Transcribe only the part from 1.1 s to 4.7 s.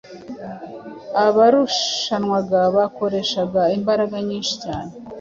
abarushanwaga bakoreshaga imbaraga nyinshi